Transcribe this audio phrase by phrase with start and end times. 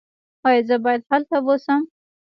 [0.47, 1.81] ایا زه باید هلته اوسم؟